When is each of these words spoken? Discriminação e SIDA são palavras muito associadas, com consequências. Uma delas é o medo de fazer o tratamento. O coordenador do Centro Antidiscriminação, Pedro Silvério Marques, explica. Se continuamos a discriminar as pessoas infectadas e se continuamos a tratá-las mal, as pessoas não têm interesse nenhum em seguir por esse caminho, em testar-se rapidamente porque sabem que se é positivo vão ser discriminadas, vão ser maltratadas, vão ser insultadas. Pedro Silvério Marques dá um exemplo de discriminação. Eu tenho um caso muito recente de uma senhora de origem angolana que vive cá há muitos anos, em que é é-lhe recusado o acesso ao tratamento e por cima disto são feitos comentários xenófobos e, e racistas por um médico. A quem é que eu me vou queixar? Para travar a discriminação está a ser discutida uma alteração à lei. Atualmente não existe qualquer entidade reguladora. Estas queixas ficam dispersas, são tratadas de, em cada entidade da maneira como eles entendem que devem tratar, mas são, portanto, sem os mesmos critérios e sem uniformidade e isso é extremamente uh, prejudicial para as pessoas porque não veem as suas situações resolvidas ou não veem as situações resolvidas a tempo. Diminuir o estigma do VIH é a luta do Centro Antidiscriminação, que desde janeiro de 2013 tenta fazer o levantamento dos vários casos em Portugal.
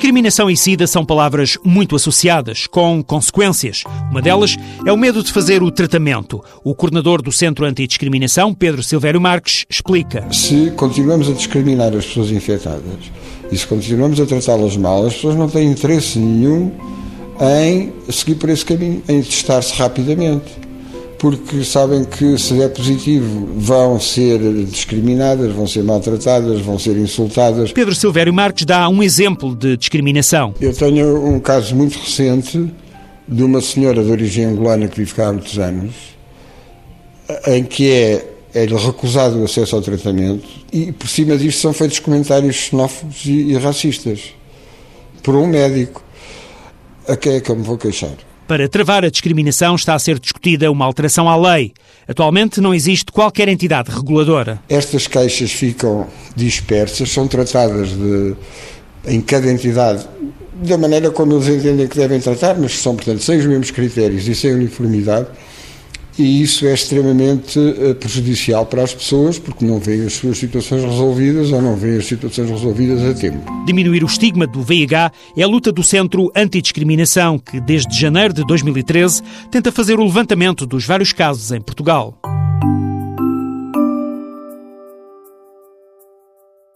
Discriminação 0.00 0.48
e 0.48 0.56
SIDA 0.56 0.86
são 0.86 1.04
palavras 1.04 1.58
muito 1.62 1.94
associadas, 1.94 2.66
com 2.66 3.02
consequências. 3.02 3.84
Uma 4.10 4.22
delas 4.22 4.56
é 4.86 4.90
o 4.90 4.96
medo 4.96 5.22
de 5.22 5.30
fazer 5.30 5.62
o 5.62 5.70
tratamento. 5.70 6.42
O 6.64 6.74
coordenador 6.74 7.20
do 7.20 7.30
Centro 7.30 7.66
Antidiscriminação, 7.66 8.54
Pedro 8.54 8.82
Silvério 8.82 9.20
Marques, 9.20 9.66
explica. 9.68 10.26
Se 10.32 10.72
continuamos 10.74 11.28
a 11.28 11.34
discriminar 11.34 11.94
as 11.94 12.06
pessoas 12.06 12.30
infectadas 12.30 13.12
e 13.52 13.58
se 13.58 13.66
continuamos 13.66 14.18
a 14.18 14.24
tratá-las 14.24 14.74
mal, 14.74 15.04
as 15.04 15.12
pessoas 15.16 15.36
não 15.36 15.50
têm 15.50 15.70
interesse 15.70 16.18
nenhum 16.18 16.72
em 17.38 17.92
seguir 18.10 18.36
por 18.36 18.48
esse 18.48 18.64
caminho, 18.64 19.02
em 19.06 19.20
testar-se 19.20 19.74
rapidamente 19.74 20.50
porque 21.20 21.62
sabem 21.64 22.02
que 22.02 22.38
se 22.38 22.62
é 22.62 22.68
positivo 22.68 23.50
vão 23.54 24.00
ser 24.00 24.38
discriminadas, 24.64 25.52
vão 25.52 25.66
ser 25.66 25.84
maltratadas, 25.84 26.62
vão 26.62 26.78
ser 26.78 26.96
insultadas. 26.96 27.72
Pedro 27.72 27.94
Silvério 27.94 28.32
Marques 28.32 28.64
dá 28.64 28.88
um 28.88 29.02
exemplo 29.02 29.54
de 29.54 29.76
discriminação. 29.76 30.54
Eu 30.58 30.74
tenho 30.74 31.22
um 31.26 31.38
caso 31.38 31.76
muito 31.76 31.98
recente 31.98 32.72
de 33.28 33.42
uma 33.42 33.60
senhora 33.60 34.02
de 34.02 34.10
origem 34.10 34.46
angolana 34.46 34.88
que 34.88 34.96
vive 34.96 35.12
cá 35.12 35.28
há 35.28 35.32
muitos 35.32 35.58
anos, 35.58 35.94
em 37.46 37.64
que 37.64 37.90
é 37.90 38.26
é-lhe 38.52 38.74
recusado 38.74 39.38
o 39.38 39.44
acesso 39.44 39.76
ao 39.76 39.82
tratamento 39.82 40.48
e 40.72 40.90
por 40.90 41.08
cima 41.08 41.36
disto 41.36 41.60
são 41.60 41.72
feitos 41.72 42.00
comentários 42.00 42.56
xenófobos 42.56 43.24
e, 43.24 43.52
e 43.52 43.56
racistas 43.56 44.34
por 45.22 45.36
um 45.36 45.46
médico. 45.46 46.02
A 47.06 47.16
quem 47.16 47.34
é 47.34 47.40
que 47.40 47.48
eu 47.48 47.56
me 47.56 47.62
vou 47.62 47.78
queixar? 47.78 48.16
Para 48.50 48.68
travar 48.68 49.04
a 49.04 49.10
discriminação 49.10 49.76
está 49.76 49.94
a 49.94 49.98
ser 50.00 50.18
discutida 50.18 50.72
uma 50.72 50.84
alteração 50.84 51.28
à 51.28 51.36
lei. 51.36 51.72
Atualmente 52.08 52.60
não 52.60 52.74
existe 52.74 53.12
qualquer 53.12 53.46
entidade 53.46 53.92
reguladora. 53.92 54.60
Estas 54.68 55.06
queixas 55.06 55.52
ficam 55.52 56.08
dispersas, 56.34 57.12
são 57.12 57.28
tratadas 57.28 57.90
de, 57.90 58.34
em 59.06 59.20
cada 59.20 59.48
entidade 59.48 60.04
da 60.64 60.76
maneira 60.76 61.12
como 61.12 61.34
eles 61.34 61.46
entendem 61.46 61.86
que 61.86 61.96
devem 61.96 62.18
tratar, 62.18 62.58
mas 62.58 62.72
são, 62.72 62.96
portanto, 62.96 63.22
sem 63.22 63.38
os 63.38 63.46
mesmos 63.46 63.70
critérios 63.70 64.26
e 64.26 64.34
sem 64.34 64.52
uniformidade 64.52 65.28
e 66.20 66.42
isso 66.42 66.66
é 66.66 66.74
extremamente 66.74 67.58
uh, 67.58 67.94
prejudicial 67.94 68.66
para 68.66 68.82
as 68.82 68.94
pessoas 68.94 69.38
porque 69.38 69.64
não 69.64 69.78
veem 69.78 70.06
as 70.06 70.14
suas 70.14 70.38
situações 70.38 70.84
resolvidas 70.84 71.50
ou 71.52 71.62
não 71.62 71.76
veem 71.76 71.98
as 71.98 72.06
situações 72.06 72.50
resolvidas 72.50 73.02
a 73.02 73.14
tempo. 73.14 73.38
Diminuir 73.66 74.02
o 74.04 74.06
estigma 74.06 74.46
do 74.46 74.62
VIH 74.62 75.12
é 75.36 75.42
a 75.42 75.46
luta 75.46 75.72
do 75.72 75.82
Centro 75.82 76.30
Antidiscriminação, 76.36 77.38
que 77.38 77.60
desde 77.60 77.98
janeiro 77.98 78.34
de 78.34 78.44
2013 78.44 79.22
tenta 79.50 79.72
fazer 79.72 79.98
o 79.98 80.04
levantamento 80.04 80.66
dos 80.66 80.84
vários 80.84 81.12
casos 81.12 81.52
em 81.52 81.60
Portugal. 81.60 82.18